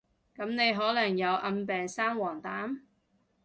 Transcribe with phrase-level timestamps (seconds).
[0.35, 2.79] 噉你可能有暗病生黃疸？